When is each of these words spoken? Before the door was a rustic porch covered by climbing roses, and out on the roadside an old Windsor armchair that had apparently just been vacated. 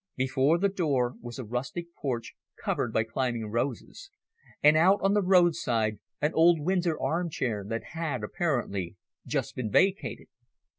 Before 0.15 0.57
the 0.57 0.67
door 0.67 1.13
was 1.21 1.37
a 1.37 1.45
rustic 1.45 1.93
porch 1.93 2.33
covered 2.59 2.91
by 2.91 3.03
climbing 3.03 3.51
roses, 3.51 4.09
and 4.63 4.75
out 4.75 4.99
on 5.03 5.13
the 5.13 5.21
roadside 5.21 5.99
an 6.19 6.33
old 6.33 6.59
Windsor 6.59 6.99
armchair 6.99 7.63
that 7.67 7.83
had 7.93 8.23
apparently 8.23 8.95
just 9.27 9.55
been 9.55 9.69
vacated. 9.69 10.25